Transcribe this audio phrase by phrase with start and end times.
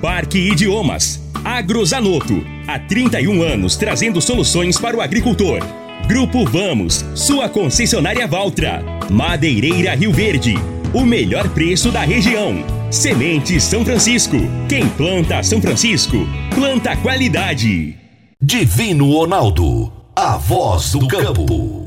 [0.00, 1.20] Parque Idiomas.
[1.44, 2.44] Agrozanoto.
[2.66, 5.60] Há 31 anos trazendo soluções para o agricultor.
[6.06, 8.82] Grupo Vamos, sua concessionária Valtra.
[9.10, 10.54] Madeireira Rio Verde.
[10.94, 12.64] O melhor preço da região.
[12.90, 14.36] Semente São Francisco.
[14.68, 16.16] Quem planta São Francisco,
[16.54, 17.96] planta qualidade.
[18.40, 19.92] Divino Ronaldo.
[20.14, 21.84] A voz do campo.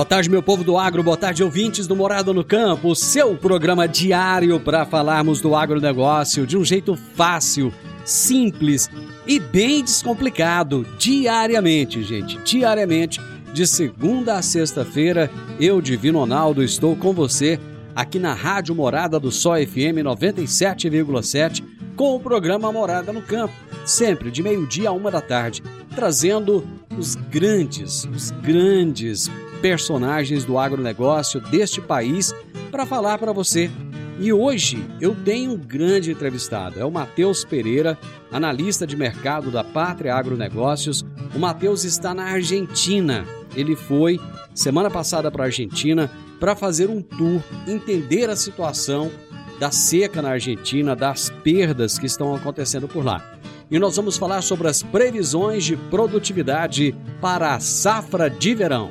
[0.00, 3.86] Boa tarde, meu povo do agro, boa tarde, ouvintes do Morado no Campo, seu programa
[3.86, 7.70] diário para falarmos do agronegócio de um jeito fácil,
[8.02, 8.88] simples
[9.26, 13.20] e bem descomplicado, diariamente, gente, diariamente,
[13.52, 17.60] de segunda a sexta-feira, eu, Divino Ronaldo, estou com você
[17.94, 21.62] aqui na Rádio Morada do Sol FM 97,7
[21.94, 23.52] com o programa Morada no Campo,
[23.84, 25.62] sempre de meio-dia a uma da tarde,
[25.94, 32.34] trazendo os grandes, os grandes personagens do agronegócio deste país
[32.70, 33.70] para falar para você.
[34.18, 37.98] E hoje eu tenho um grande entrevistado, é o Matheus Pereira,
[38.30, 41.04] analista de mercado da Pátria Agronegócios.
[41.34, 43.24] O Matheus está na Argentina.
[43.56, 44.20] Ele foi
[44.54, 49.10] semana passada para a Argentina para fazer um tour, entender a situação
[49.58, 53.38] da seca na Argentina, das perdas que estão acontecendo por lá.
[53.70, 58.90] E nós vamos falar sobre as previsões de produtividade para a safra de verão.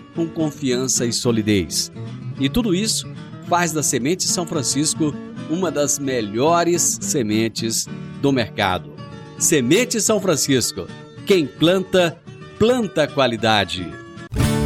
[0.15, 1.91] com confiança e solidez.
[2.39, 3.07] E tudo isso
[3.47, 5.13] faz da Semente São Francisco
[5.49, 7.87] uma das melhores sementes
[8.21, 8.91] do mercado.
[9.37, 10.87] Semente São Francisco.
[11.25, 12.17] Quem planta,
[12.57, 13.91] planta qualidade.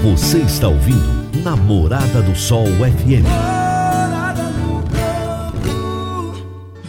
[0.03, 3.25] Você está ouvindo Namorada do Sol FM.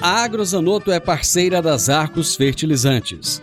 [0.00, 3.43] A Agrozanoto é parceira das Arcos Fertilizantes,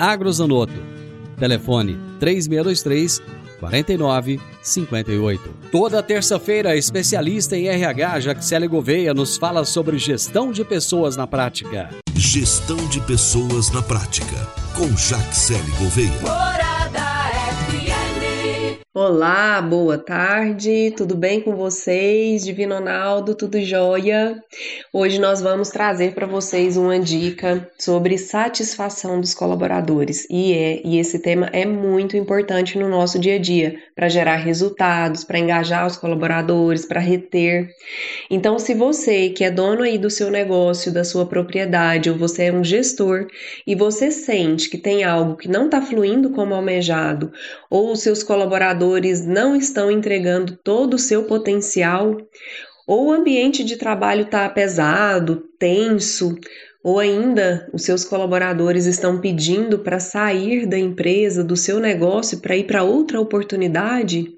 [0.00, 0.72] Agrozanoto.
[1.38, 3.20] Telefone 3623
[3.60, 5.54] 4958.
[5.70, 11.90] Toda terça-feira, especialista em RH, Jaxele Gouveia, nos fala sobre gestão de pessoas na prática.
[12.14, 14.48] Gestão de pessoas na prática.
[14.74, 16.49] Com Jaxele Gouveia.
[18.92, 22.44] Olá, boa tarde, tudo bem com vocês?
[22.44, 24.42] Divino Ronaldo, tudo jóia?
[24.92, 30.98] Hoje nós vamos trazer para vocês uma dica sobre satisfação dos colaboradores e é e
[30.98, 35.86] esse tema é muito importante no nosso dia a dia para gerar resultados, para engajar
[35.86, 37.68] os colaboradores, para reter.
[38.28, 42.46] Então, se você que é dono aí do seu negócio, da sua propriedade, ou você
[42.46, 43.28] é um gestor
[43.64, 47.30] e você sente que tem algo que não está fluindo como almejado,
[47.70, 48.80] ou os seus colaboradores
[49.26, 52.16] não estão entregando todo o seu potencial,
[52.86, 56.36] ou o ambiente de trabalho está pesado, tenso,
[56.82, 62.56] ou ainda os seus colaboradores estão pedindo para sair da empresa, do seu negócio, para
[62.56, 64.32] ir para outra oportunidade,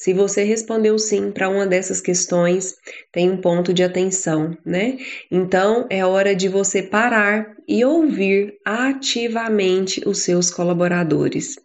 [0.00, 2.74] Se você respondeu sim para uma dessas questões,
[3.12, 4.96] tem um ponto de atenção, né?
[5.30, 11.56] Então é hora de você parar e ouvir ativamente os seus colaboradores.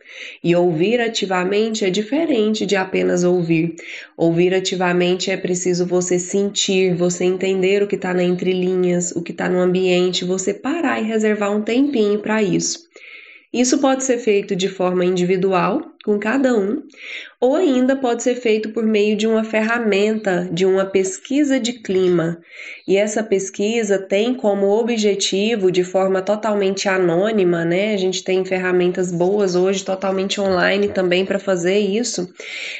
[0.43, 3.73] E ouvir ativamente é diferente de apenas ouvir.
[4.17, 9.31] Ouvir ativamente é preciso você sentir, você entender o que está na entrelinhas, o que
[9.31, 12.79] está no ambiente, você parar e reservar um tempinho para isso.
[13.53, 16.83] Isso pode ser feito de forma individual, com cada um,
[17.41, 22.39] ou ainda pode ser feito por meio de uma ferramenta, de uma pesquisa de clima.
[22.87, 27.95] E essa pesquisa tem como objetivo, de forma totalmente anônima, né?
[27.95, 32.31] A gente tem ferramentas boas hoje, totalmente online também para fazer isso.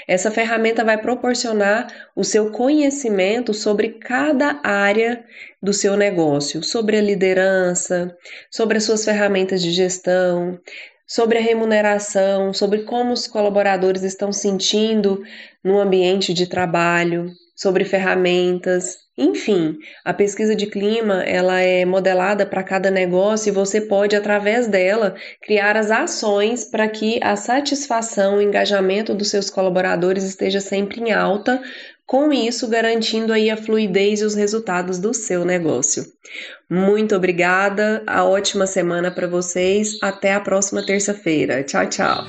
[0.07, 5.23] Essa ferramenta vai proporcionar o seu conhecimento sobre cada área
[5.59, 8.15] do seu negócio, sobre a liderança,
[8.51, 10.59] sobre as suas ferramentas de gestão,
[11.07, 15.23] sobre a remuneração, sobre como os colaboradores estão sentindo
[15.63, 22.61] no ambiente de trabalho, sobre ferramentas, enfim, a pesquisa de clima ela é modelada para
[22.61, 28.41] cada negócio e você pode através dela criar as ações para que a satisfação, o
[28.41, 31.61] engajamento dos seus colaboradores esteja sempre em alta,
[32.05, 36.05] com isso garantindo aí a fluidez e os resultados do seu negócio.
[36.69, 41.63] Muito obrigada, a ótima semana para vocês, até a próxima terça-feira.
[41.63, 42.25] Tchau, tchau.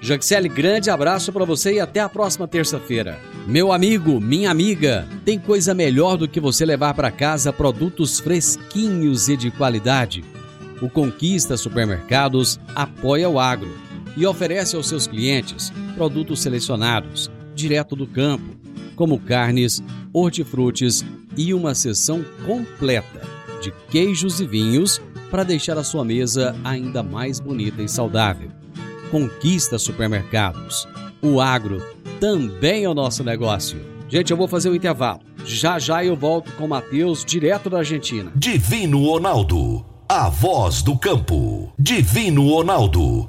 [0.00, 3.18] Jaxele, grande abraço para você e até a próxima terça-feira.
[3.46, 9.28] Meu amigo, minha amiga, tem coisa melhor do que você levar para casa produtos fresquinhos
[9.28, 10.24] e de qualidade.
[10.80, 13.76] O Conquista Supermercados apoia o agro
[14.16, 18.57] e oferece aos seus clientes produtos selecionados, direto do campo
[18.98, 19.80] como carnes,
[20.12, 21.04] hortifrutis
[21.36, 23.22] e uma seção completa
[23.62, 25.00] de queijos e vinhos
[25.30, 28.50] para deixar a sua mesa ainda mais bonita e saudável.
[29.08, 30.88] Conquista supermercados.
[31.22, 31.80] O agro
[32.18, 33.80] também é o nosso negócio.
[34.08, 35.20] Gente, eu vou fazer um intervalo.
[35.44, 38.32] Já já eu volto com o Matheus, direto da Argentina.
[38.34, 41.72] Divino Ronaldo, a voz do campo.
[41.78, 43.28] Divino Ronaldo,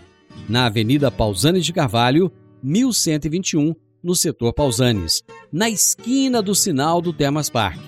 [0.51, 2.29] na Avenida Pausanes de Carvalho,
[2.61, 7.79] 1121, no setor Pausanes, na esquina do sinal do Termas Park.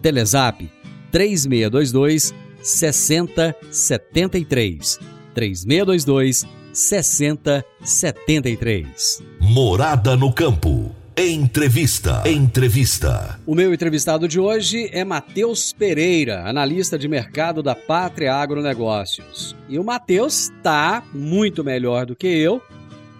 [0.00, 0.70] Telezap
[1.10, 2.32] 3622
[2.62, 5.00] 6073.
[5.34, 9.22] 3622 6073.
[9.40, 11.01] Morada no campo.
[11.14, 12.22] Entrevista.
[12.26, 13.38] Entrevista.
[13.44, 19.54] O meu entrevistado de hoje é Matheus Pereira, analista de mercado da Pátria Agronegócios.
[19.68, 22.62] E o Matheus está muito melhor do que eu,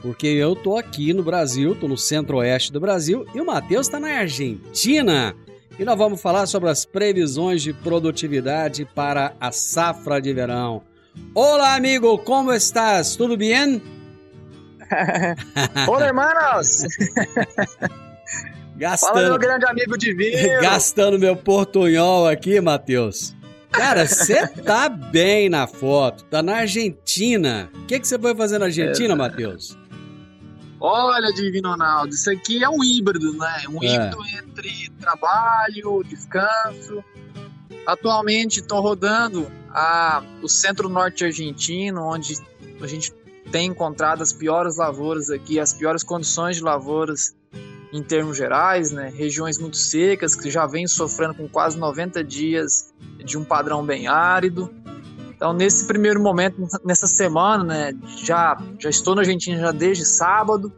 [0.01, 4.01] porque eu tô aqui no Brasil, tô no centro-oeste do Brasil, e o Matheus está
[4.01, 5.37] na Argentina.
[5.79, 10.83] E nós vamos falar sobre as previsões de produtividade para a safra de verão.
[11.35, 13.17] Olá, amigo, como estás?
[13.17, 13.83] Tudo bem?
[15.89, 16.83] Olá, hermanos!
[18.77, 20.61] Gastando, Fala, meu grande amigo divino!
[20.63, 23.35] gastando meu portunhol aqui, Matheus.
[23.71, 27.71] Cara, você tá bem na foto, tá na Argentina.
[27.75, 29.79] O que, você foi fazer na Argentina, Matheus?
[30.79, 33.63] Olha, Divino Ronaldo, isso aqui é um híbrido, né?
[33.71, 33.95] Um É.
[33.95, 37.03] híbrido entre trabalho, descanso.
[37.87, 42.35] Atualmente estou rodando a, o centro-norte argentino, onde
[42.81, 43.13] a gente
[43.53, 47.37] tem encontrado as piores lavouras aqui, as piores condições de lavouras
[47.93, 49.13] em termos gerais, né?
[49.15, 52.93] Regiões muito secas que já vêm sofrendo com quase 90 dias
[53.23, 54.73] de um padrão bem árido.
[55.29, 57.93] Então, nesse primeiro momento, nessa semana, né,
[58.25, 60.73] já, já estou na Argentina já desde sábado,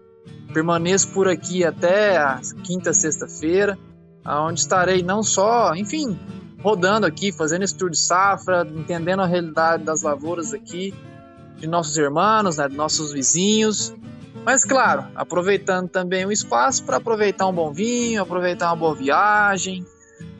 [0.52, 3.78] permaneço por aqui até a quinta, sexta-feira,
[4.26, 6.19] onde estarei não só, enfim,
[6.62, 10.95] rodando aqui, fazendo esse tour de safra, entendendo a realidade das lavouras aqui,
[11.64, 13.94] de nossos irmãos, né, de nossos vizinhos,
[14.44, 19.85] mas claro, aproveitando também o espaço para aproveitar um bom vinho, aproveitar uma boa viagem,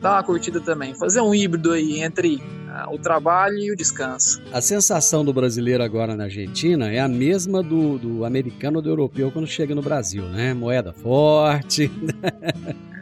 [0.01, 2.39] dar uma curtida também, fazer um híbrido aí entre
[2.69, 4.41] ah, o trabalho e o descanso.
[4.53, 8.89] A sensação do brasileiro agora na Argentina é a mesma do, do americano ou do
[8.89, 10.53] europeu quando chega no Brasil, né?
[10.53, 11.89] Moeda forte,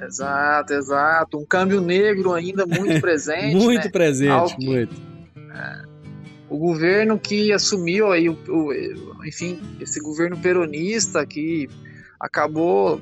[0.06, 1.38] Exato, exato.
[1.39, 3.56] Um câmbio negro ainda muito presente.
[3.56, 3.92] muito né?
[3.92, 4.96] presente, Algo que- muito.
[6.53, 11.67] O governo que assumiu aí, o, o- enfim, esse governo peronista que
[12.19, 13.01] acabou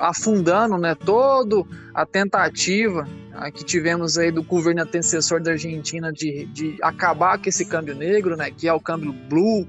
[0.00, 6.46] afundando né, toda a tentativa ah, que tivemos aí do governo antecessor da Argentina de,
[6.46, 9.66] de acabar com esse câmbio negro, né, que é o câmbio blue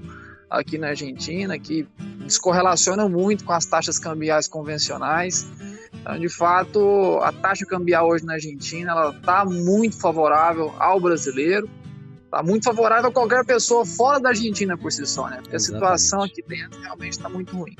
[0.48, 1.88] aqui na Argentina, que
[2.24, 5.44] descorrelaciona muito com as taxas cambiais convencionais.
[5.92, 11.68] Então, de fato, a taxa cambial hoje na Argentina ela está muito favorável ao brasileiro,
[12.26, 15.38] está muito favorável a qualquer pessoa fora da Argentina por si só, né?
[15.40, 17.74] Porque a situação aqui dentro realmente está muito ruim.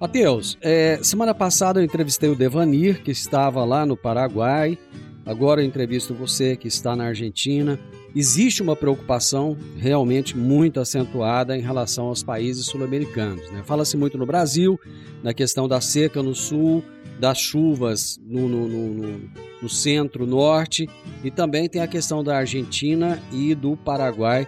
[0.00, 4.78] Matheus, é, semana passada eu entrevistei o Devanir, que estava lá no Paraguai.
[5.26, 7.78] Agora eu entrevisto você, que está na Argentina.
[8.14, 13.50] Existe uma preocupação realmente muito acentuada em relação aos países sul-americanos.
[13.50, 13.62] Né?
[13.64, 14.80] Fala-se muito no Brasil,
[15.22, 16.82] na questão da seca no sul,
[17.18, 19.30] das chuvas no, no, no, no,
[19.62, 20.88] no centro-norte,
[21.24, 24.46] e também tem a questão da Argentina e do Paraguai,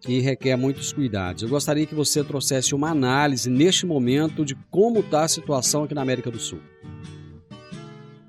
[0.00, 1.42] que requer muitos cuidados.
[1.42, 5.94] Eu gostaria que você trouxesse uma análise neste momento de como está a situação aqui
[5.94, 6.60] na América do Sul.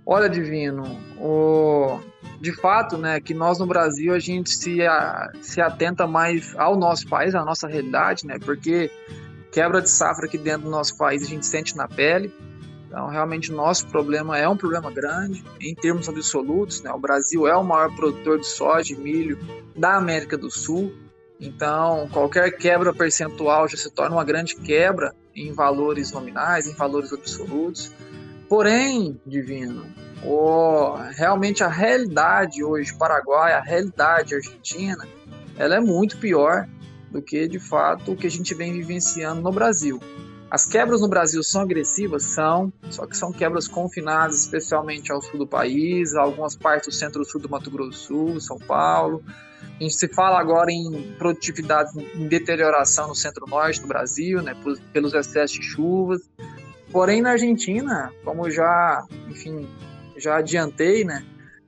[0.06, 0.84] Olha, Divino,
[1.20, 2.00] o...
[2.42, 5.32] de fato, né, que nós no Brasil a gente se, a...
[5.42, 8.92] se atenta mais ao nosso país, à nossa realidade, né, porque
[9.52, 12.32] quebra de safra aqui dentro do nosso país a gente sente na pele.
[12.94, 16.84] Então, realmente, o nosso problema é um problema grande em termos absolutos.
[16.84, 16.92] Né?
[16.92, 19.40] O Brasil é o maior produtor de soja e milho
[19.76, 20.94] da América do Sul.
[21.40, 27.12] Então, qualquer quebra percentual já se torna uma grande quebra em valores nominais, em valores
[27.12, 27.92] absolutos.
[28.48, 29.88] Porém, Divino,
[30.24, 35.08] o, realmente a realidade hoje Paraguai, a realidade argentina,
[35.58, 36.70] ela é muito pior
[37.10, 40.00] do que, de fato, o que a gente vem vivenciando no Brasil.
[40.54, 42.22] As quebras no Brasil são agressivas?
[42.26, 47.42] São, só que são quebras confinadas especialmente ao sul do país, algumas partes do centro-sul
[47.42, 49.24] do Mato Grosso do Sul, São Paulo.
[49.80, 54.56] A gente se fala agora em produtividade em deterioração no centro-norte do Brasil, né,
[54.94, 56.22] pelos excessos de chuvas.
[56.92, 59.68] Porém, na Argentina, como já, enfim,
[60.18, 61.26] já adiantei, né,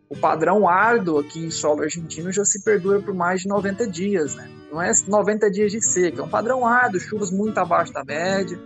[0.08, 4.36] o padrão árduo aqui em solo argentino já se perdura por mais de 90 dias,
[4.36, 4.48] né?
[4.72, 8.60] Não é 90 dias de seca, é um padrão árduo, chuvas muito abaixo da média.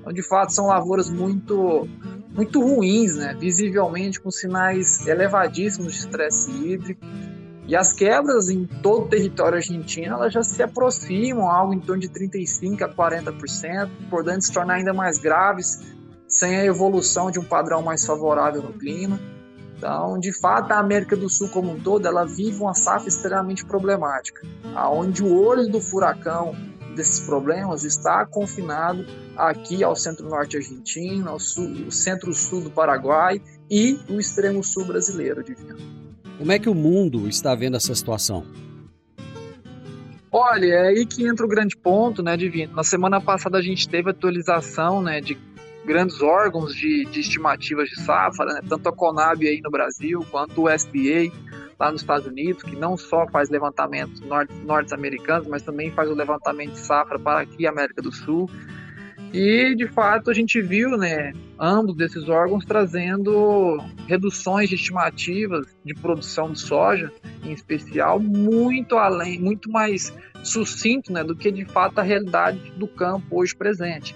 [0.00, 1.88] Então, de fato, são lavouras muito
[2.34, 3.34] muito ruins, né?
[3.38, 7.04] Visivelmente com sinais elevadíssimos de estresse hídrico.
[7.66, 12.00] E as quebras em todo o território argentino elas já se aproximam algo em torno
[12.00, 15.80] de 35 a 40%, podendo se tornar ainda mais graves
[16.26, 19.20] sem a evolução de um padrão mais favorável no clima.
[19.76, 23.64] Então, de fato, a América do Sul como um todo, ela vive uma safra extremamente
[23.64, 26.54] problemática, aonde o olho do furacão
[26.94, 29.04] desses problemas está confinado
[29.36, 35.42] aqui ao centro-norte argentino, ao, sul, ao centro-sul do Paraguai e o extremo sul brasileiro,
[35.42, 35.78] divino.
[36.38, 38.46] Como é que o mundo está vendo essa situação?
[40.32, 42.72] Olha, é aí que entra o grande ponto, né, Divino?
[42.74, 45.36] Na semana passada a gente teve atualização, né, de
[45.84, 50.62] grandes órgãos de, de estimativas de safra, né, tanto a Conab aí no Brasil, quanto
[50.62, 51.32] o SDA
[51.80, 54.20] lá nos Estados Unidos, que não só faz levantamentos
[54.62, 58.50] norte-americanos, mas também faz o levantamento de safra para aqui, América do Sul.
[59.32, 65.94] E, de fato, a gente viu, né, ambos desses órgãos trazendo reduções de estimativas de
[65.94, 67.10] produção de soja,
[67.44, 72.88] em especial, muito além, muito mais sucinto, né, do que de fato a realidade do
[72.88, 74.14] campo hoje presente.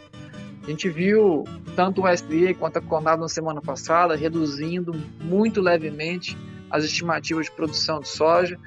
[0.65, 1.45] A gente viu
[1.77, 4.93] tanto o SDA quanto a Conab na semana passada reduzindo
[5.23, 6.37] muito levemente
[6.75, 8.59] as estimativas de produção de soja.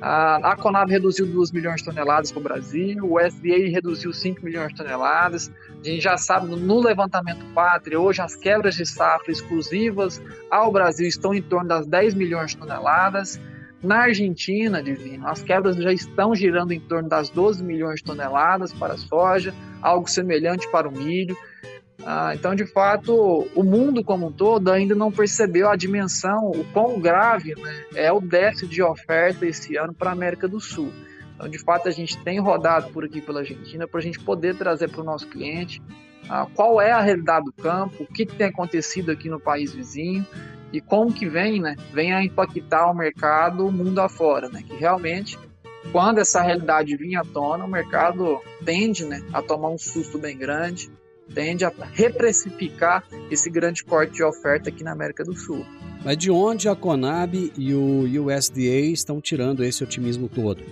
[0.00, 4.68] A Conab reduziu 2 milhões de toneladas para o Brasil, o SDA reduziu 5 milhões
[4.68, 5.52] de toneladas.
[5.68, 11.06] A gente já sabe, no levantamento pátria, hoje as quebras de safra exclusivas ao Brasil
[11.06, 13.38] estão em torno das 10 milhões de toneladas.
[13.82, 18.72] Na Argentina, Divino, as quebras já estão girando em torno das 12 milhões de toneladas
[18.72, 21.36] para a soja, algo semelhante para o milho.
[22.04, 26.64] Ah, então, de fato, o mundo como um todo ainda não percebeu a dimensão, o
[26.72, 30.90] quão grave né, é o déficit de oferta esse ano para a América do Sul.
[31.34, 34.56] Então, de fato, a gente tem rodado por aqui pela Argentina para a gente poder
[34.56, 35.82] trazer para o nosso cliente
[36.28, 39.72] ah, qual é a realidade do campo, o que, que tem acontecido aqui no país
[39.72, 40.26] vizinho
[40.72, 45.38] e como que vem, né, vem a impactar o mercado mundo afora, né, que realmente
[45.92, 50.36] quando essa realidade vinha à tona, o mercado tende né, a tomar um susto bem
[50.36, 50.90] grande,
[51.34, 55.64] tende a reprecificar esse grande corte de oferta aqui na América do Sul.
[56.04, 60.62] Mas de onde a Conab e o USDA estão tirando esse otimismo todo?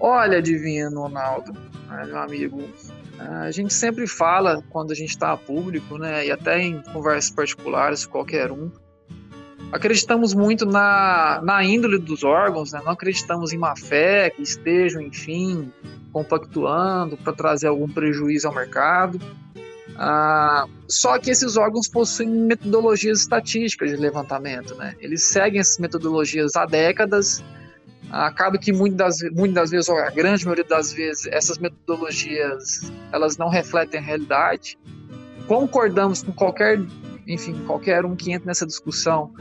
[0.00, 1.52] Olha, Divino Ronaldo,
[1.88, 2.62] né, meu amigo,
[3.18, 7.30] a gente sempre fala quando a gente está a público, né, e até em conversas
[7.30, 8.70] particulares, qualquer um,
[9.72, 12.80] acreditamos muito na, na índole dos órgãos, né?
[12.84, 15.72] não acreditamos em má fé, que estejam, enfim,
[16.12, 19.20] compactuando para trazer algum prejuízo ao mercado.
[19.96, 24.94] Ah, só que esses órgãos possuem metodologias estatísticas de levantamento, né?
[25.00, 27.42] Eles seguem essas metodologias há décadas.
[28.10, 33.36] Acaba que muitas das, muitas vezes, ou a grande maioria das vezes, essas metodologias elas
[33.36, 34.78] não refletem a realidade.
[35.46, 36.80] Concordamos com qualquer,
[37.26, 39.32] enfim, qualquer um que entre nessa discussão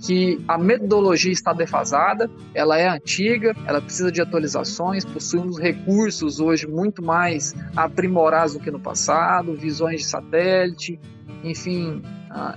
[0.00, 6.66] que a metodologia está defasada, ela é antiga, ela precisa de atualizações, possuímos recursos hoje
[6.66, 11.00] muito mais aprimorados do que no passado, visões de satélite,
[11.42, 12.02] enfim,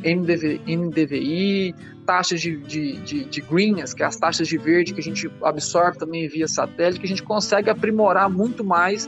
[0.04, 5.04] NDV, NDVI, taxas de, de, de, de que é as taxas de verde que a
[5.04, 9.08] gente absorve também via satélite, que a gente consegue aprimorar muito mais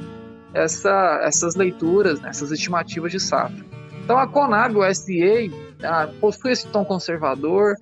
[0.53, 3.65] essa, essas leituras, né, essas estimativas de safra.
[4.03, 5.49] Então a Conab, o SDA,
[5.83, 7.75] ah, possui esse tom conservador,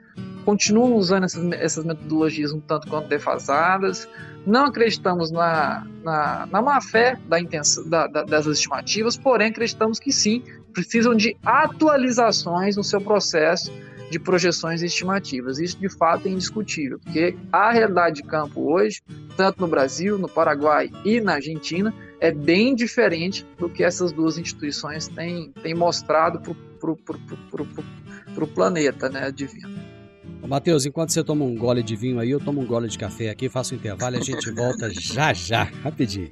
[0.49, 4.09] continuam usando essas, essas metodologias um tanto quanto defasadas,
[4.47, 9.99] não acreditamos na, na, na má fé da intenção, da, da, dessas estimativas, porém acreditamos
[9.99, 10.41] que sim,
[10.73, 13.71] precisam de atualizações no seu processo
[14.09, 15.59] de projeções estimativas.
[15.59, 19.03] Isso de fato é indiscutível, porque a realidade de campo hoje,
[19.37, 24.35] tanto no Brasil, no Paraguai e na Argentina, é bem diferente do que essas duas
[24.35, 26.41] instituições têm, têm mostrado
[26.79, 29.88] para o planeta né, divino.
[30.47, 33.29] Matheus, enquanto você toma um gole de vinho aí, eu tomo um gole de café
[33.29, 36.31] aqui, faço um intervalo e a gente volta já já, rapidinho.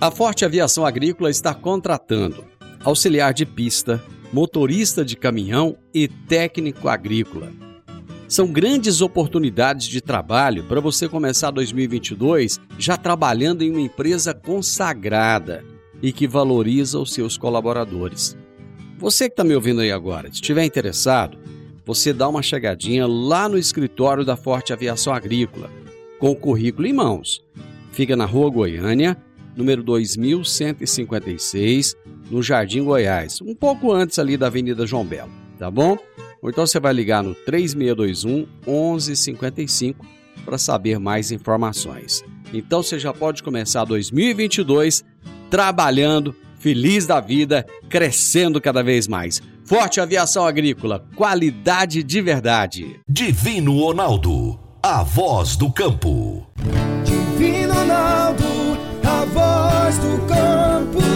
[0.00, 2.44] A Forte Aviação Agrícola está contratando
[2.84, 4.00] auxiliar de pista,
[4.32, 7.50] motorista de caminhão e técnico agrícola.
[8.28, 15.64] São grandes oportunidades de trabalho para você começar 2022 já trabalhando em uma empresa consagrada
[16.02, 18.36] e que valoriza os seus colaboradores.
[18.98, 21.38] Você que está me ouvindo aí agora, se estiver interessado,
[21.86, 25.70] você dá uma chegadinha lá no escritório da Forte Aviação Agrícola,
[26.18, 27.44] com o currículo em mãos.
[27.92, 29.16] Fica na Rua Goiânia,
[29.54, 31.94] número 2156,
[32.28, 35.96] no Jardim Goiás, um pouco antes ali da Avenida João Belo, tá bom?
[36.42, 40.04] Ou então você vai ligar no 3621 1155
[40.44, 42.24] para saber mais informações.
[42.52, 45.04] Então você já pode começar 2022
[45.48, 49.40] trabalhando, feliz da vida, crescendo cada vez mais.
[49.66, 53.00] Forte Aviação Agrícola, qualidade de verdade.
[53.08, 56.46] Divino Ronaldo, a voz do campo.
[57.04, 58.44] Divino Ronaldo,
[59.02, 61.15] a voz do campo.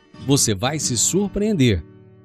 [0.25, 1.83] você vai se surpreender.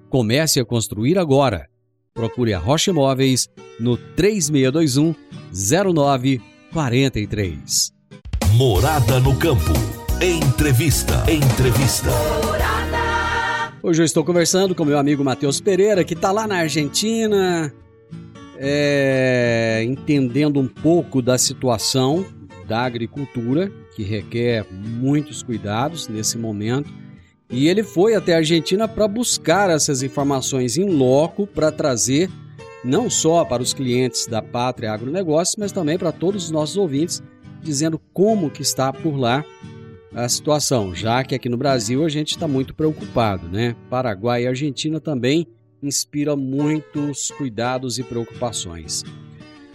[0.09, 1.69] Comece a construir agora.
[2.15, 5.15] Procure a Rocha Imóveis no 3621
[5.53, 7.93] 0943.
[8.55, 9.73] Morada no campo.
[10.23, 11.25] Entrevista.
[11.31, 12.11] Entrevista.
[13.83, 17.73] Hoje eu estou conversando com meu amigo Matheus Pereira, que está lá na Argentina,
[18.59, 22.27] é, entendendo um pouco da situação
[22.67, 26.93] da agricultura, que requer muitos cuidados nesse momento.
[27.49, 32.29] E ele foi até a Argentina para buscar essas informações em loco para trazer
[32.85, 37.23] não só para os clientes da Pátria Agronegócios, mas também para todos os nossos ouvintes,
[37.61, 39.45] dizendo como que está por lá
[40.15, 43.75] a situação, já que aqui no Brasil a gente está muito preocupado, né?
[43.91, 45.47] Paraguai e Argentina também
[45.83, 49.05] inspira muitos cuidados e preocupações.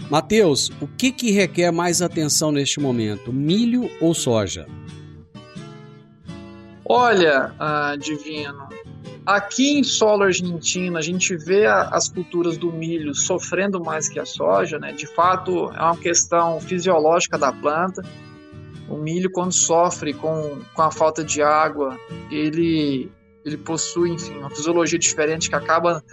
[0.10, 4.66] Mateus, o que, que requer mais atenção neste momento, milho ou soja?
[6.86, 8.68] Olha, ah, Divino,
[9.26, 14.20] aqui em solo argentino a gente vê a- as culturas do milho sofrendo mais que
[14.20, 14.92] a soja, né?
[14.92, 18.02] De fato, é uma questão fisiológica da planta.
[18.90, 21.98] O milho, quando sofre com, com a falta de água,
[22.30, 23.10] ele,
[23.46, 26.04] ele possui, enfim, uma fisiologia diferente que acaba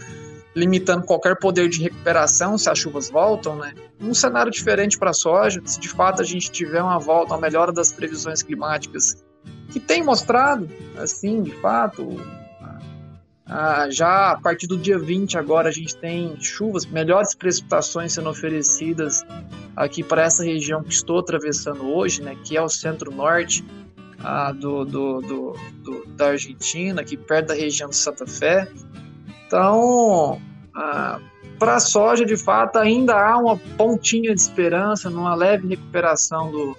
[0.54, 3.74] limitando qualquer poder de recuperação se as chuvas voltam, né?
[4.00, 7.40] Um cenário diferente para a soja, se de fato a gente tiver uma volta, uma
[7.40, 9.24] melhora das previsões climáticas
[9.70, 12.16] que tem mostrado, assim, de fato,
[13.46, 18.28] ah, já a partir do dia 20 agora a gente tem chuvas, melhores precipitações sendo
[18.28, 19.24] oferecidas
[19.76, 23.64] aqui para essa região que estou atravessando hoje, né, que é o centro-norte
[24.58, 28.68] do, do, do, do- da Argentina, aqui perto da região de Santa Fé.
[29.46, 30.40] Então,
[31.58, 36.76] para a soja, de fato, ainda há uma pontinha de esperança, numa leve recuperação do,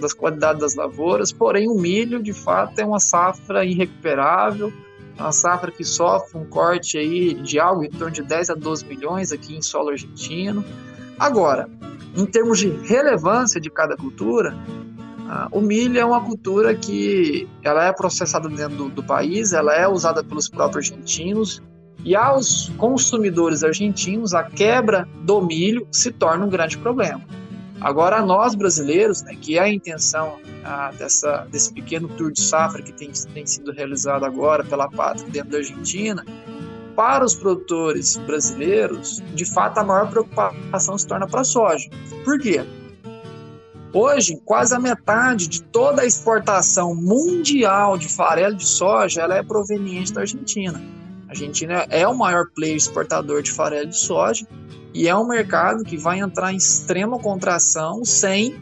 [0.00, 4.72] das qualidades das lavouras, porém o milho, de fato, é uma safra irrecuperável,
[5.18, 8.86] uma safra que sofre um corte aí de algo em torno de 10 a 12
[8.86, 10.64] milhões aqui em solo argentino.
[11.18, 11.68] Agora,
[12.14, 14.54] em termos de relevância de cada cultura,
[15.28, 19.74] ah, o milho é uma cultura que ela é processada dentro do, do país, ela
[19.74, 21.62] é usada pelos próprios argentinos
[22.04, 27.20] e aos consumidores argentinos a quebra do milho se torna um grande problema.
[27.80, 32.82] Agora, nós brasileiros, né, que é a intenção ah, dessa, desse pequeno tour de safra
[32.82, 36.24] que tem, tem sido realizado agora pela Pátria dentro da Argentina,
[36.96, 41.90] para os produtores brasileiros, de fato, a maior preocupação se torna para a soja.
[42.24, 42.64] Por quê?
[43.92, 49.42] Hoje, quase a metade de toda a exportação mundial de farelo de soja ela é
[49.42, 50.82] proveniente da Argentina.
[51.28, 54.46] A Argentina é o maior player exportador de farelo de soja
[54.96, 58.58] e é um mercado que vai entrar em extrema contração sem,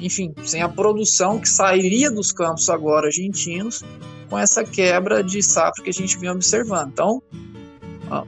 [0.00, 3.82] enfim, sem a produção que sairia dos campos agora argentinos
[4.30, 6.90] com essa quebra de safra que a gente vem observando.
[6.92, 7.20] Então,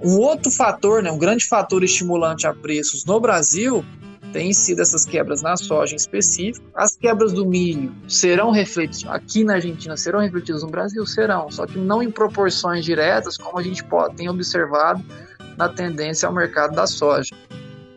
[0.02, 3.84] um outro fator, né, um grande fator estimulante a preços no Brasil
[4.32, 6.66] tem sido essas quebras na soja em específico.
[6.74, 11.06] As quebras do milho serão refletidas aqui na Argentina, serão refletidas no Brasil?
[11.06, 15.00] Serão, só que não em proporções diretas, como a gente pode, tem observado
[15.60, 17.36] na tendência ao mercado da soja.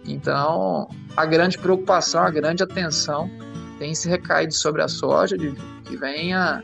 [0.06, 3.32] Então, a grande preocupação, a grande atenção
[3.80, 6.62] tem se recaído sobre a soja, de, que venha,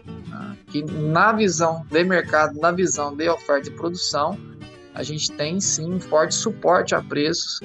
[0.67, 4.37] que na visão de mercado, na visão de oferta e produção,
[4.93, 7.61] a gente tem sim um forte suporte a preços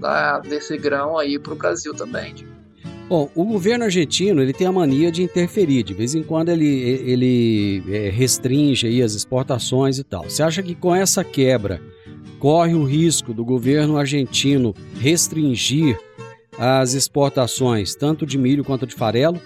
[0.00, 2.34] da, desse grão aí para o Brasil também.
[3.08, 5.84] Bom, o governo argentino ele tem a mania de interferir.
[5.84, 10.24] De vez em quando ele, ele é, restringe aí as exportações e tal.
[10.24, 11.80] Você acha que com essa quebra
[12.42, 15.96] corre o risco do governo argentino restringir
[16.58, 19.40] as exportações, tanto de milho quanto de farelo?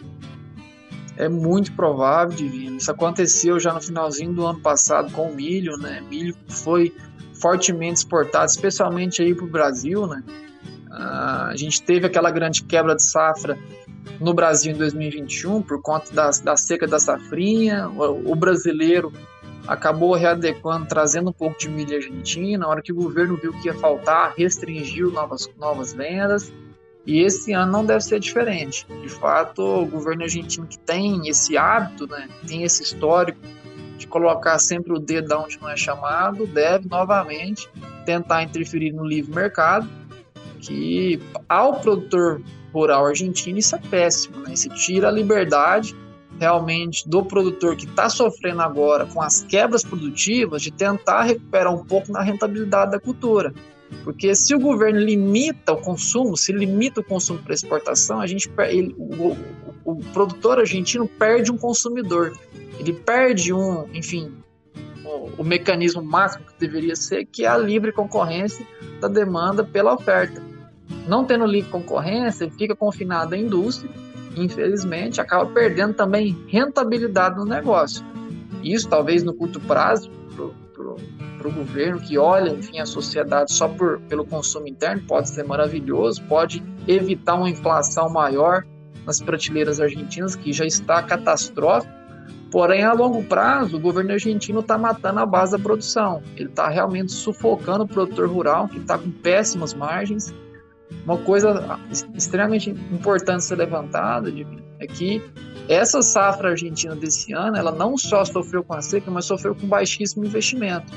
[1.19, 2.79] É muito provável, Divino.
[2.79, 6.03] Isso aconteceu já no finalzinho do ano passado com o milho, né?
[6.09, 6.91] Milho foi
[7.35, 10.25] fortemente exportado, especialmente aí para o Brasil, né?
[10.91, 13.59] Ah, a gente teve aquela grande quebra de safra
[14.19, 17.91] no Brasil em 2021 por conta da, seca da safrinha.
[17.91, 19.13] O, o, brasileiro
[19.67, 22.59] acabou readequando, trazendo um pouco de milho argentina.
[22.59, 26.53] Na hora que o governo viu que ia faltar, restringiu novas, novas vendas.
[27.07, 28.87] E esse ano não deve ser diferente.
[29.03, 33.39] De fato, o governo argentino que tem esse hábito, né, tem esse histórico
[33.97, 37.69] de colocar sempre o dedo onde não é chamado, deve novamente
[38.05, 39.89] tentar interferir no livre mercado
[40.61, 44.53] que ao produtor rural argentino isso é péssimo, né?
[44.53, 45.97] Isso tira a liberdade
[46.39, 51.85] realmente do produtor que está sofrendo agora com as quebras produtivas de tentar recuperar um
[51.85, 53.53] pouco na rentabilidade da cultura.
[54.03, 58.51] Porque se o governo limita o consumo, se limita o consumo para exportação, a gente
[58.69, 59.37] ele, o, o,
[59.85, 62.37] o, produtor argentino perde um consumidor.
[62.79, 64.33] Ele perde um, enfim,
[65.05, 68.67] o, o mecanismo máximo que deveria ser, que é a livre concorrência
[69.01, 70.43] da demanda pela oferta.
[71.07, 73.91] Não tendo livre concorrência, ele fica confinado à indústria
[74.37, 78.05] infelizmente, acaba perdendo também rentabilidade no negócio.
[78.63, 80.11] Isso, talvez, no curto prazo,
[81.39, 85.45] para o governo que olha, enfim, a sociedade só por, pelo consumo interno, pode ser
[85.45, 88.65] maravilhoso, pode evitar uma inflação maior
[89.07, 91.97] nas prateleiras argentinas, que já está catastrófica,
[92.51, 96.23] Porém, a longo prazo, o governo argentino está matando a base da produção.
[96.37, 100.33] Ele está realmente sufocando o produtor rural, que está com péssimas margens.
[101.05, 101.79] Uma coisa
[102.15, 104.33] extremamente importante ser levantada
[104.79, 105.23] é que
[105.69, 109.67] essa safra argentina desse ano, ela não só sofreu com a seca, mas sofreu com
[109.67, 110.93] baixíssimo investimento.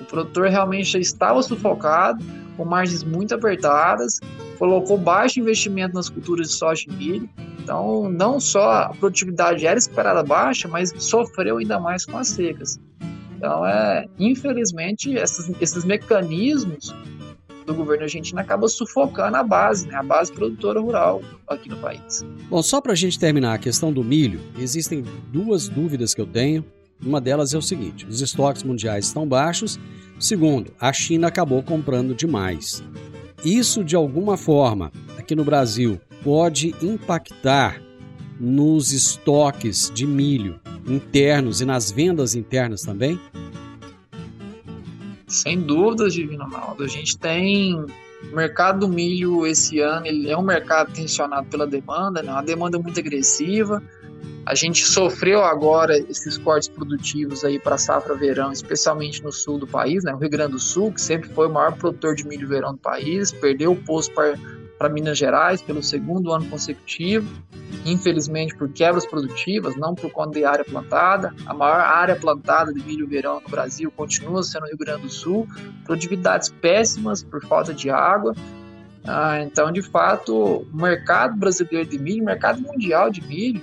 [0.00, 2.24] O produtor realmente já estava sufocado,
[2.56, 4.20] com margens muito apertadas,
[4.58, 7.28] colocou baixo investimento nas culturas de soja e milho.
[7.58, 12.80] Então, não só a produtividade era esperada baixa, mas sofreu ainda mais com as secas.
[13.36, 16.94] Então, é, infelizmente, esses, esses mecanismos
[17.72, 22.24] do governo argentino acabam sufocando a base, né, a base produtora rural aqui no país.
[22.48, 26.26] Bom, só para a gente terminar a questão do milho, existem duas dúvidas que eu
[26.26, 26.64] tenho.
[27.04, 29.78] Uma delas é o seguinte: os estoques mundiais estão baixos.
[30.18, 32.82] Segundo, a China acabou comprando demais.
[33.44, 37.82] Isso, de alguma forma, aqui no Brasil, pode impactar
[38.38, 43.18] nos estoques de milho internos e nas vendas internas também?
[45.32, 46.84] Sem dúvidas, Divino Ronaldo.
[46.84, 51.66] A gente tem o mercado do milho esse ano, ele é um mercado tensionado pela
[51.66, 52.30] demanda, né?
[52.30, 53.82] uma demanda muito agressiva.
[54.44, 59.66] A gente sofreu agora esses cortes produtivos aí para safra verão, especialmente no sul do
[59.66, 60.12] país, né?
[60.14, 62.78] O Rio Grande do Sul, que sempre foi o maior produtor de milho verão do
[62.78, 64.36] país, perdeu o posto para
[64.82, 67.24] para Minas Gerais pelo segundo ano consecutivo,
[67.84, 71.32] infelizmente por quebras produtivas, não por conta de área plantada.
[71.46, 75.08] A maior área plantada de milho verão no Brasil continua sendo o Rio Grande do
[75.08, 75.46] Sul,
[75.84, 78.34] produtividades péssimas por falta de água.
[79.06, 83.62] Ah, então, de fato, o mercado brasileiro de milho, o mercado mundial de milho,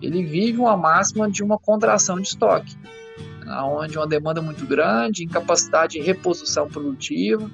[0.00, 2.76] ele vive uma máxima de uma contração de estoque,
[3.44, 7.50] onde uma demanda muito grande, incapacidade de reposição produtiva,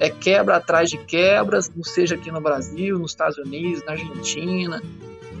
[0.00, 4.82] é quebra atrás de quebras, não seja aqui no Brasil, nos Estados Unidos, na Argentina,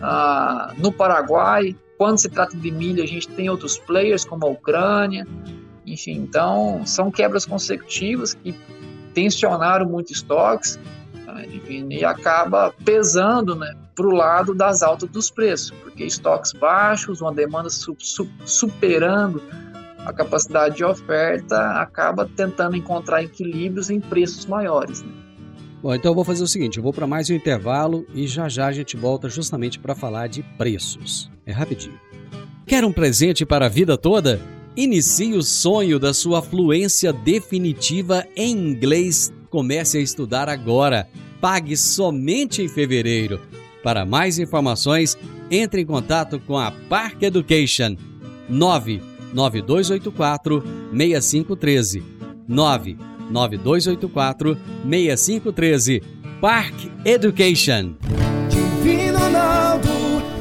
[0.02, 1.74] ah, no Paraguai.
[1.96, 5.26] Quando se trata de milho, a gente tem outros players como a Ucrânia.
[5.86, 8.54] Enfim, então são quebras consecutivas que
[9.14, 10.78] tensionaram muito estoques
[11.26, 11.46] né,
[11.88, 17.32] e acaba pesando né, para o lado das altas dos preços, porque estoques baixos, uma
[17.32, 19.42] demanda su su superando
[20.04, 25.02] a capacidade de oferta acaba tentando encontrar equilíbrios em preços maiores.
[25.02, 25.12] Né?
[25.82, 28.48] Bom, então eu vou fazer o seguinte, eu vou para mais um intervalo e já
[28.48, 31.30] já a gente volta justamente para falar de preços.
[31.46, 31.98] É rapidinho.
[32.66, 34.40] Quer um presente para a vida toda?
[34.76, 39.32] Inicie o sonho da sua fluência definitiva em inglês.
[39.48, 41.08] Comece a estudar agora.
[41.40, 43.40] Pague somente em fevereiro.
[43.82, 45.18] Para mais informações,
[45.50, 47.96] entre em contato com a Park Education
[48.48, 50.62] 9 9284
[50.92, 52.02] 6513.
[52.48, 56.02] 99284 6513.
[56.40, 57.96] Park Education.
[58.48, 59.90] Divino Ronaldo,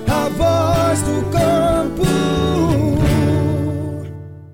[0.08, 2.04] a voz do campo.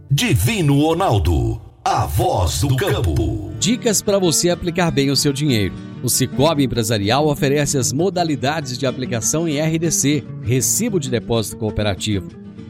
[0.10, 3.52] Divino Ronaldo, a voz do campo.
[3.60, 5.76] Dicas para você aplicar bem o seu dinheiro.
[6.02, 12.30] O Cicobi Empresarial oferece as modalidades de aplicação em RDC, Recibo de Depósito Cooperativo,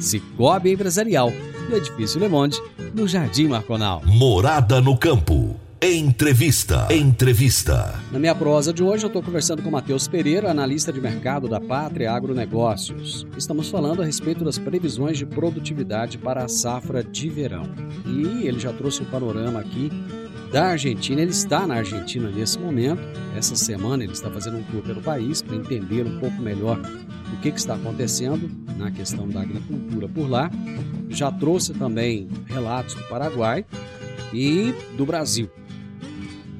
[0.00, 1.32] Cicobi Empresarial,
[1.68, 2.60] no Edifício Le Monde,
[2.94, 4.02] no Jardim Marconal.
[4.04, 5.56] Morada no campo.
[5.86, 6.88] Entrevista.
[6.90, 8.00] Entrevista.
[8.10, 11.60] Na minha prosa de hoje, eu estou conversando com Matheus Pereira, analista de mercado da
[11.60, 13.26] Pátria Agronegócios.
[13.36, 17.64] Estamos falando a respeito das previsões de produtividade para a safra de verão.
[18.06, 19.90] E ele já trouxe um panorama aqui
[20.54, 21.20] da Argentina.
[21.20, 23.02] Ele está na Argentina nesse momento.
[23.36, 26.80] Essa semana ele está fazendo um tour pelo país para entender um pouco melhor
[27.32, 30.48] o que, que está acontecendo na questão da agricultura por lá.
[31.08, 33.66] Já trouxe também relatos do Paraguai
[34.32, 35.50] e do Brasil.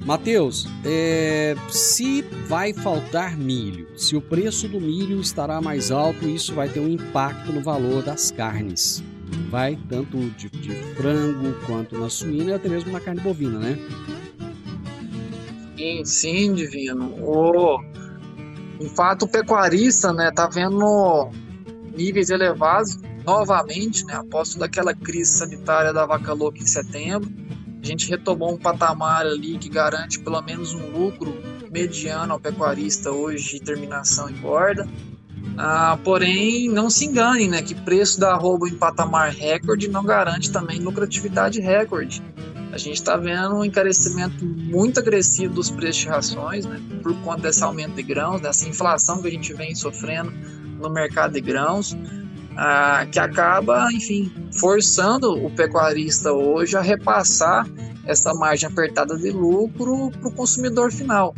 [0.04, 6.52] Mateus, é, se vai faltar milho, se o preço do milho estará mais alto, isso
[6.52, 9.04] vai ter um impacto no valor das carnes.
[9.50, 13.78] Vai tanto de, de frango quanto na suína e até mesmo na carne bovina, né?
[15.76, 17.14] Sim, sim, Divino.
[17.20, 17.80] O,
[18.80, 21.30] em fato, o pecuarista né, tá vendo
[21.96, 27.30] níveis elevados novamente, né, após toda aquela crise sanitária da vaca louca em setembro.
[27.82, 31.34] A gente retomou um patamar ali que garante pelo menos um lucro
[31.70, 34.88] mediano ao pecuarista hoje de terminação em borda.
[35.56, 40.50] Ah, porém, não se engane, né, que preço da arroba em patamar recorde não garante
[40.50, 42.22] também lucratividade recorde.
[42.72, 47.42] A gente está vendo um encarecimento muito agressivo dos preços de rações, né, por conta
[47.42, 50.32] desse aumento de grãos, dessa inflação que a gente vem sofrendo
[50.80, 51.96] no mercado de grãos,
[52.56, 57.64] ah, que acaba, enfim, forçando o pecuarista hoje a repassar
[58.06, 61.34] essa margem apertada de lucro para o consumidor final.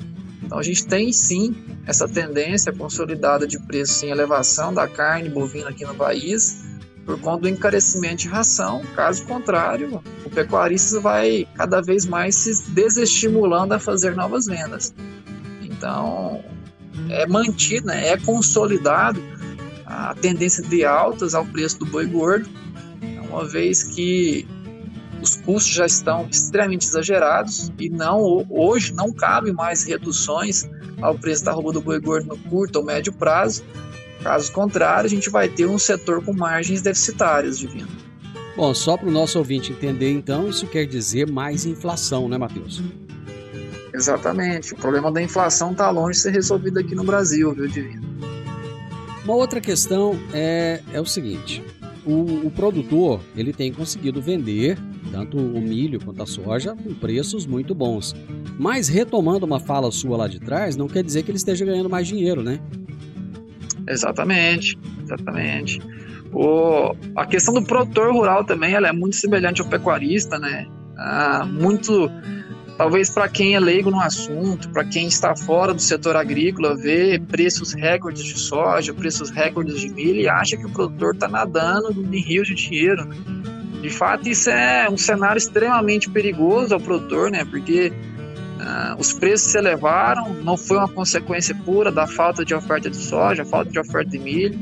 [0.47, 1.55] Então a gente tem sim
[1.87, 6.65] essa tendência consolidada de preços em elevação da carne bovina aqui no país
[7.05, 8.83] por conta do encarecimento de ração.
[8.95, 14.95] Caso contrário, o pecuarista vai cada vez mais se desestimulando a fazer novas vendas.
[15.63, 16.45] Então,
[17.11, 19.23] é mantido, né, é consolidado
[19.85, 22.49] a tendência de altas ao preço do boi gordo,
[23.31, 24.47] uma vez que
[25.27, 30.69] os custos já estão extremamente exagerados e não hoje não cabe mais reduções
[31.03, 33.65] ao preço da roupa do boi gordo no curto ou médio prazo.
[34.23, 37.89] Caso contrário, a gente vai ter um setor com margens deficitárias, Divino.
[38.57, 42.83] Bom, só para o nosso ouvinte entender, então, isso quer dizer mais inflação, né, Matheus?
[43.93, 44.73] Exatamente.
[44.73, 48.07] O problema da inflação está longe de ser resolvido aqui no Brasil, viu, Divino?
[49.25, 51.63] Uma outra questão é, é o seguinte:
[52.07, 54.79] o, o, produtor ele tem conseguido vender
[55.11, 58.15] tanto o milho quanto a soja com preços muito bons.
[58.59, 61.91] Mas retomando uma fala sua lá de trás, não quer dizer que ele esteja ganhando
[61.91, 62.61] mais dinheiro, né?
[63.89, 65.81] Exatamente, exatamente.
[66.33, 70.67] O, a questão do produtor rural também ela é muito semelhante ao pecuarista, né?
[70.99, 72.11] Ah, muito,
[72.77, 77.19] talvez para quem é leigo no assunto, para quem está fora do setor agrícola, vê
[77.19, 82.03] preços recordes de soja, preços recordes de milho e acha que o produtor está nadando
[82.15, 83.05] em rios de dinheiro.
[83.05, 83.17] Né?
[83.87, 87.45] De fato, isso é um cenário extremamente perigoso ao produtor, né?
[87.45, 87.93] Porque
[88.59, 92.97] ah, os preços se elevaram, não foi uma consequência pura da falta de oferta de
[92.97, 94.59] soja, falta de oferta de milho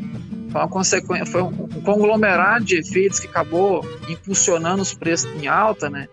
[0.55, 5.91] foi uma consequência, foi um, conglomerado de efeitos que acabou impulsionando os preços em alta,
[5.91, 6.07] né?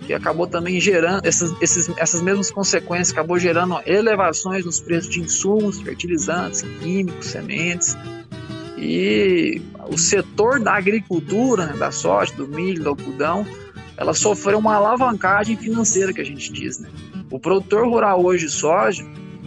[0.00, 5.20] Que acabou também gerando essas, esses, essas mesmas consequências, acabou gerando elevações nos preços de
[5.20, 7.96] insumos, fertilizantes, químicos, sementes.
[8.86, 13.46] E o setor da agricultura, né, da soja, do milho, do algodão,
[13.96, 16.90] ela sofreu uma alavancagem financeira, que a gente diz, né?
[17.30, 19.02] O produtor rural hoje de soja,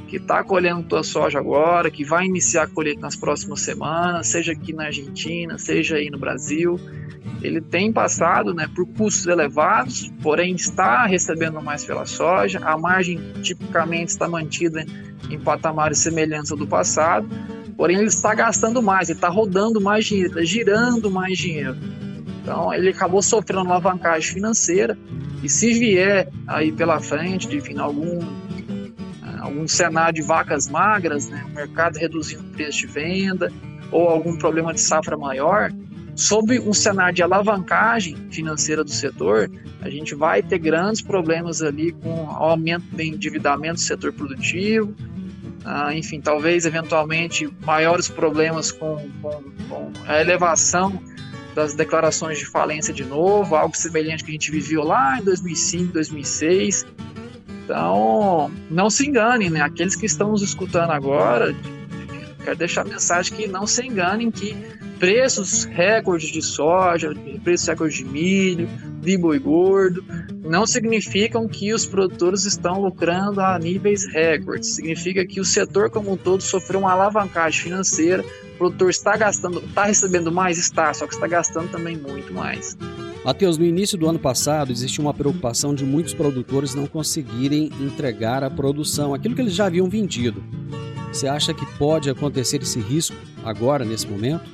[0.07, 4.53] que está colhendo tua soja agora, que vai iniciar a colheita nas próximas semanas, seja
[4.53, 6.79] aqui na Argentina, seja aí no Brasil.
[7.41, 12.59] Ele tem passado né, por custos elevados, porém está recebendo mais pela soja.
[12.63, 14.83] A margem tipicamente está mantida
[15.29, 17.27] em patamares semelhantes ao do passado,
[17.77, 21.77] porém ele está gastando mais, ele está rodando mais dinheiro, está girando mais dinheiro.
[22.41, 24.97] Então ele acabou sofrendo alavancagem financeira
[25.43, 28.19] e se vier aí pela frente, vir algum
[29.39, 33.51] algum cenário de vacas magras, né, o mercado reduzindo o preço de venda,
[33.91, 35.71] ou algum problema de safra maior,
[36.15, 39.49] sob um cenário de alavancagem financeira do setor,
[39.81, 44.93] a gente vai ter grandes problemas ali com aumento do endividamento do setor produtivo,
[45.65, 51.01] ah, enfim, talvez eventualmente maiores problemas com, com, com, a elevação
[51.53, 55.93] das declarações de falência de novo, algo semelhante que a gente viveu lá em 2005,
[55.93, 56.85] 2006,
[57.67, 59.59] então, não se enganem, né?
[59.59, 61.53] Aqueles que estão nos escutando agora,
[62.41, 64.55] quero deixar a mensagem que não se enganem que
[64.99, 68.67] preços recordes de soja, preços recordes de milho,
[69.01, 70.03] de boi gordo,
[70.43, 74.75] não significam que os produtores estão lucrando a níveis recordes.
[74.75, 78.23] Significa que o setor como um todo sofreu uma alavancagem financeira.
[78.55, 82.77] O produtor está gastando, está recebendo mais, está, só que está gastando também muito mais.
[83.23, 88.43] Matheus, no início do ano passado existiu uma preocupação de muitos produtores não conseguirem entregar
[88.43, 90.43] a produção, aquilo que eles já haviam vendido.
[91.11, 94.49] Você acha que pode acontecer esse risco agora, nesse momento?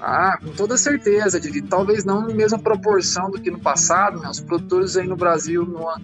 [0.00, 1.62] Ah, com toda certeza, Didi.
[1.62, 4.28] Talvez não na mesma proporção do que no passado, né?
[4.28, 6.00] Os produtores aí no Brasil, numa,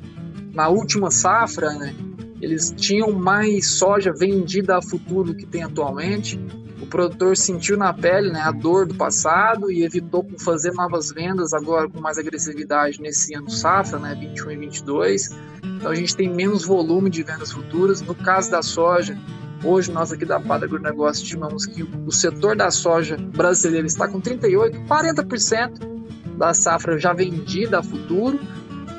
[0.52, 1.94] na última safra, né?
[2.40, 6.38] Eles tinham mais soja vendida a futuro do que tem atualmente
[6.80, 11.52] o produtor sentiu na pele né, a dor do passado e evitou fazer novas vendas
[11.52, 15.30] agora com mais agressividade nesse ano safra, né, 21 e 22.
[15.64, 18.02] Então a gente tem menos volume de vendas futuras.
[18.02, 19.18] No caso da soja,
[19.66, 24.20] hoje nós aqui da Pada Agronegócio estimamos que o setor da soja brasileira está com
[24.20, 28.38] 38, 40% da safra já vendida a futuro,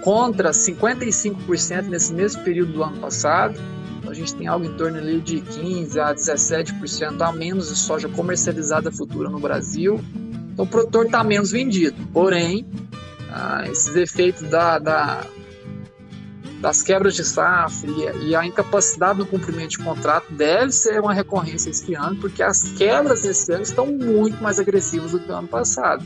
[0.03, 3.59] contra 55% nesse mesmo período do ano passado
[4.09, 8.07] a gente tem algo em torno ali de 15 a 17% a menos de soja
[8.07, 9.99] comercializada futura no Brasil.
[10.53, 11.95] Então o produtor está menos vendido.
[12.13, 12.65] Porém,
[13.29, 15.25] ah, esses efeitos da, da,
[16.59, 17.89] das quebras de safra
[18.21, 22.63] e, a incapacidade no cumprimento de contrato deve ser uma recorrência esse ano, porque as
[22.63, 26.03] quebras desse ano estão muito mais agressivas do que o ano passado.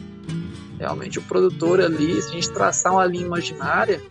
[0.77, 4.01] Realmente o produtor ali, se a gente traçar uma linha imaginária,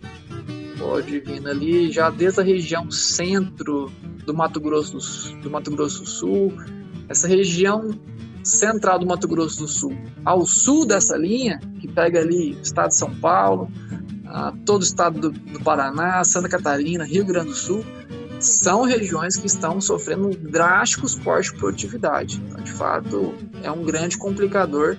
[0.79, 3.91] pode vir ali já desde a região centro
[4.25, 6.53] do Mato Grosso do, do Mato Grosso do Sul,
[7.07, 7.91] essa região
[8.43, 12.89] central do Mato Grosso do Sul, ao sul dessa linha, que pega ali o estado
[12.89, 13.69] de São Paulo,
[14.31, 17.85] uh, todo o estado do, do, Paraná, Santa Catarina, Rio Grande do Sul,
[18.39, 22.41] são regiões que estão sofrendo drásticos cortes de produtividade.
[22.47, 24.97] Então, de fato, é um grande complicador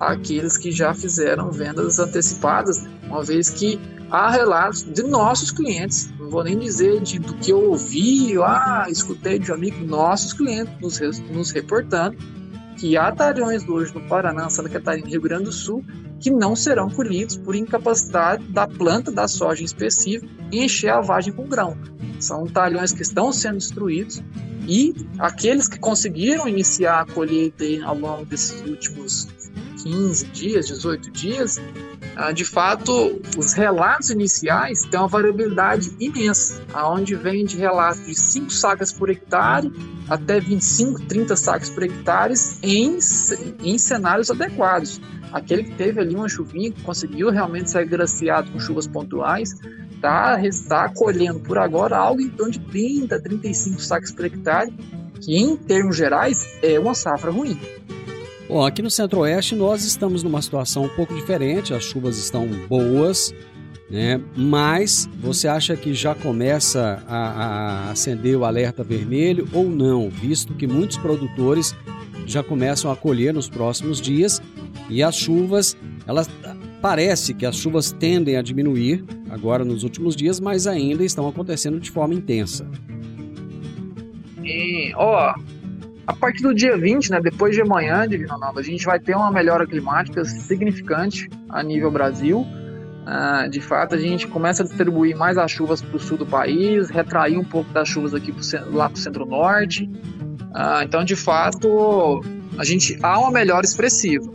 [0.00, 3.78] aqueles que já fizeram vendas antecipadas, uma vez que
[4.10, 8.86] há relatos de nossos clientes, não vou nem dizer de, do que eu ouvi, ah,
[8.88, 12.16] escutei de um amigo, nossos clientes nos, nos reportando
[12.76, 15.84] que há talhões hoje no Paraná, Santa Catarina e Rio Grande do Sul
[16.24, 21.02] que não serão colhidos por incapacidade da planta da soja em específico em encher a
[21.02, 21.76] vagem com grão.
[22.18, 24.22] São talhões que estão sendo destruídos
[24.66, 29.28] e aqueles que conseguiram iniciar a colheita ao longo desses últimos
[29.84, 31.60] 15 dias, 18 dias,
[32.16, 38.14] ah, de fato, os relatos iniciais têm uma variabilidade imensa, aonde vem de relatos de
[38.14, 39.70] 5 sacas por hectare
[40.08, 42.98] até 25, 30 sacas por hectare em,
[43.62, 45.00] em cenários adequados.
[45.32, 49.54] Aquele que teve ali uma chuvinha, que conseguiu realmente ser agraciado com chuvas pontuais,
[49.94, 54.72] está tá colhendo por agora algo em torno de 30, 35 sacas por hectare,
[55.20, 57.58] que em termos gerais é uma safra ruim.
[58.48, 63.34] Bom, aqui no Centro-Oeste nós estamos numa situação um pouco diferente, as chuvas estão boas,
[63.90, 64.20] né?
[64.36, 70.54] Mas você acha que já começa a, a acender o alerta vermelho ou não, visto
[70.54, 71.74] que muitos produtores
[72.26, 74.42] já começam a colher nos próximos dias
[74.90, 75.74] e as chuvas,
[76.06, 76.28] elas
[76.82, 81.80] parece que as chuvas tendem a diminuir agora nos últimos dias, mas ainda estão acontecendo
[81.80, 82.70] de forma intensa.
[84.96, 85.34] Ó,
[86.06, 89.14] a partir do dia 20, né, depois de amanhã, Divino Ronaldo, a gente vai ter
[89.14, 92.46] uma melhora climática significante a nível Brasil.
[93.06, 96.26] Ah, de fato, a gente começa a distribuir mais as chuvas para o sul do
[96.26, 98.42] país, retrair um pouco das chuvas aqui pro,
[98.74, 99.90] lá para o centro-norte.
[100.52, 102.22] Ah, então, de fato,
[102.58, 104.30] a gente há uma melhora expressiva.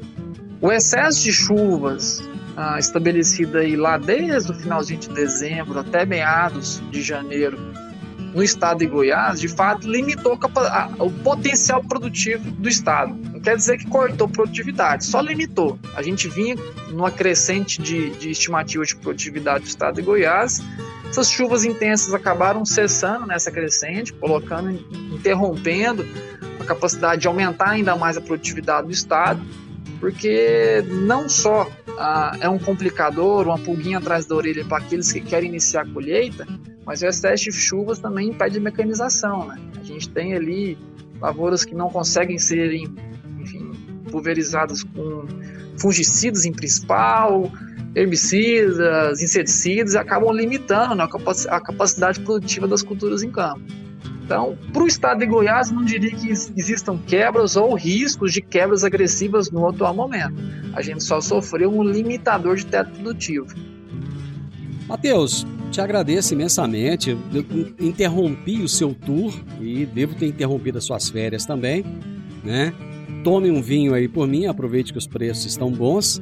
[0.61, 6.81] O excesso de chuvas ah, estabelecido aí lá desde o finalzinho de dezembro até meados
[6.91, 7.57] de janeiro
[8.33, 10.37] no estado de Goiás, de fato, limitou
[10.99, 13.15] o potencial produtivo do estado.
[13.31, 15.79] Não quer dizer que cortou produtividade, só limitou.
[15.95, 16.55] A gente vinha
[16.91, 20.61] numa crescente de, de estimativa de produtividade do estado de Goiás.
[21.09, 24.71] Essas chuvas intensas acabaram cessando nessa crescente, colocando,
[25.11, 26.05] interrompendo
[26.59, 29.41] a capacidade de aumentar ainda mais a produtividade do estado,
[29.99, 35.21] porque não só ah, é um complicador, uma pulguinha atrás da orelha para aqueles que
[35.21, 36.47] querem iniciar a colheita,
[36.85, 39.59] mas o excesso de chuvas também impede a mecanização, né?
[39.79, 40.77] A gente tem ali
[41.19, 43.71] lavouras que não conseguem ser, enfim,
[44.09, 45.25] pulverizadas com
[45.77, 47.51] fungicidas em principal,
[47.95, 51.07] herbicidas, inseticidas, e acabam limitando né,
[51.49, 53.61] a capacidade produtiva das culturas em campo.
[54.29, 58.43] Então, para o estado de Goiás, não diria que ex- existam quebras ou riscos de
[58.43, 60.35] quebras agressivas no atual momento.
[60.75, 63.47] A gente só sofreu um limitador de teto produtivo.
[64.87, 67.09] Matheus, te agradeço imensamente.
[67.09, 67.43] Eu
[67.79, 71.83] interrompi o seu tour e devo ter interrompido as suas férias também,
[72.43, 72.71] né?
[73.23, 76.21] Tome um vinho aí por mim, aproveite que os preços estão bons.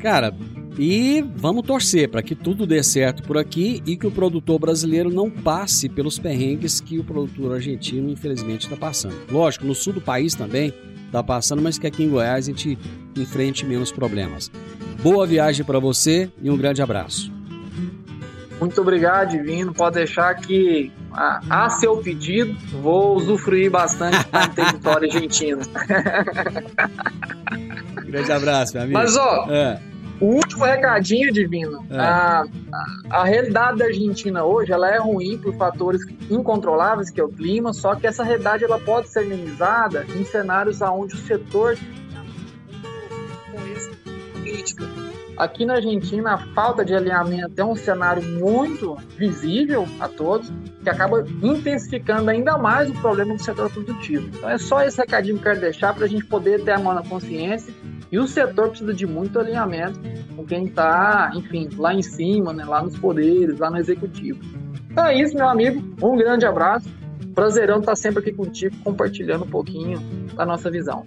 [0.00, 0.34] Cara,
[0.78, 5.10] e vamos torcer para que tudo dê certo por aqui e que o produtor brasileiro
[5.10, 9.16] não passe pelos perrengues que o produtor argentino, infelizmente, está passando.
[9.30, 10.74] Lógico, no sul do país também
[11.06, 12.78] está passando, mas que aqui em Goiás a gente
[13.16, 14.50] enfrente menos problemas.
[15.02, 17.32] Boa viagem para você e um grande abraço.
[18.60, 19.72] Muito obrigado, Divino.
[19.72, 25.60] Pode deixar que, a, a seu pedido, vou usufruir bastante do território argentino.
[28.06, 28.98] Grande abraço, meu amigo.
[28.98, 29.78] Mas, ó, É,
[30.20, 31.84] o último recadinho, Divino.
[31.90, 31.98] É.
[31.98, 32.44] A,
[33.10, 37.28] a, a realidade da Argentina hoje, ela é ruim por fatores incontroláveis, que é o
[37.28, 41.76] clima, só que essa realidade ela pode ser amenizada em cenários onde o setor
[44.56, 44.84] política.
[45.36, 50.50] Aqui na Argentina, a falta de alinhamento é um cenário muito visível a todos,
[50.82, 54.28] que acaba intensificando ainda mais o problema do setor produtivo.
[54.28, 56.78] Então é só esse recadinho que eu quero deixar para a gente poder ter a
[56.78, 57.72] mão na consciência.
[58.10, 59.98] E o setor precisa de muito alinhamento
[60.34, 64.40] com quem está, enfim, lá em cima, né, lá nos poderes, lá no executivo.
[64.90, 65.82] Então é isso, meu amigo.
[66.02, 66.88] Um grande abraço.
[67.34, 69.98] Prazerão estar sempre aqui contigo, compartilhando um pouquinho
[70.34, 71.04] da nossa visão.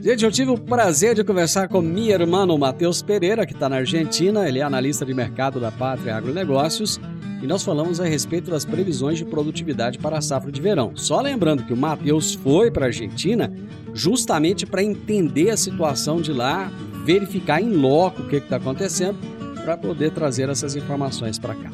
[0.00, 3.68] Gente, eu tive o prazer de conversar com minha irmã, o Matheus Pereira, que está
[3.68, 4.48] na Argentina.
[4.48, 7.00] Ele é analista de mercado da Pátria Agronegócios.
[7.42, 10.92] E nós falamos a respeito das previsões de produtividade para a safra de verão.
[10.94, 13.52] Só lembrando que o Matheus foi para a Argentina
[13.94, 16.70] justamente para entender a situação de lá,
[17.04, 19.18] verificar em loco o que está acontecendo,
[19.64, 21.70] para poder trazer essas informações para cá.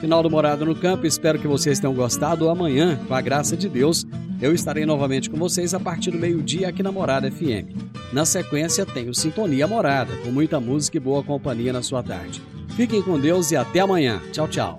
[0.00, 2.48] Final do Morada no Campo, espero que vocês tenham gostado.
[2.48, 4.06] Amanhã, com a graça de Deus,
[4.40, 7.74] eu estarei novamente com vocês a partir do meio-dia aqui na Morada FM.
[8.12, 12.40] Na sequência, tem o Sintonia Morada, com muita música e boa companhia na sua tarde.
[12.76, 14.20] Fiquem com Deus e até amanhã.
[14.32, 14.78] Tchau, tchau.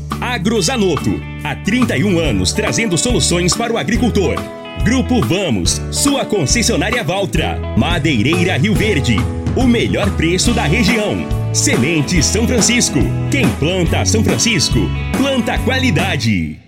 [0.21, 4.35] Agrozanoto, há 31 anos trazendo soluções para o agricultor.
[4.83, 7.59] Grupo Vamos, sua concessionária Valtra.
[7.75, 9.15] Madeireira Rio Verde,
[9.55, 11.25] o melhor preço da região.
[11.51, 12.99] Semente São Francisco.
[13.31, 14.79] Quem planta São Francisco,
[15.17, 16.60] planta qualidade.